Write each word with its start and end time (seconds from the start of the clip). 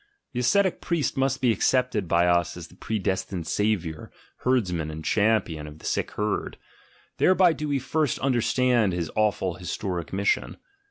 The 0.33 0.39
ascetic 0.39 0.81
priest 0.81 1.15
must 1.15 1.41
be 1.41 1.51
accepted 1.51 2.07
by 2.07 2.25
us 2.25 2.57
as 2.57 2.69
the 2.69 2.75
predestined 2.75 3.45
saviour, 3.45 4.11
herdsman, 4.37 4.89
and 4.89 5.05
champion 5.05 5.67
of 5.67 5.77
the 5.77 5.85
sick 5.85 6.09
herd: 6.13 6.57
thereby 7.19 7.53
do 7.53 7.67
we 7.67 7.77
first 7.77 8.17
understand 8.17 8.93
his 8.93 9.11
awful 9.15 9.57
his 9.57 9.69
toric 9.77 10.11
mission. 10.11 10.57